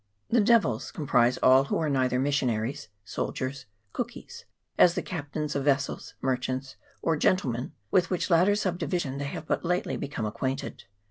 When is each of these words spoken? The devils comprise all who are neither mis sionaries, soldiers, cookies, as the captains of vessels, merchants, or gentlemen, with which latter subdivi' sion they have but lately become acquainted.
The 0.31 0.41
devils 0.41 0.89
comprise 0.91 1.37
all 1.43 1.65
who 1.65 1.77
are 1.77 1.87
neither 1.87 2.17
mis 2.17 2.37
sionaries, 2.37 2.87
soldiers, 3.05 3.67
cookies, 3.93 4.45
as 4.75 4.95
the 4.95 5.03
captains 5.03 5.55
of 5.55 5.63
vessels, 5.65 6.15
merchants, 6.23 6.75
or 7.03 7.15
gentlemen, 7.15 7.73
with 7.91 8.09
which 8.09 8.31
latter 8.31 8.53
subdivi' 8.53 8.99
sion 9.01 9.17
they 9.19 9.25
have 9.27 9.45
but 9.45 9.63
lately 9.63 9.97
become 9.97 10.25
acquainted. 10.25 10.85